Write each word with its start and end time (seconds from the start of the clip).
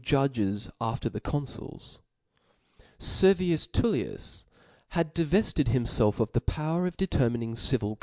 ^ 0.01 0.03
judges 0.03 0.67
after 0.81 1.09
the 1.09 1.19
confiils. 1.21 1.99
Servius 2.97 3.67
TuUius 3.67 4.45
had 4.97 5.13
di 5.13 5.23
''vefted 5.23 5.65
himfclf 5.65 6.19
of 6.19 6.31
the 6.31 6.41
power 6.41 6.87
of 6.87 6.97
determining 6.97 7.51
of 7.51 7.59
civil. 7.59 7.99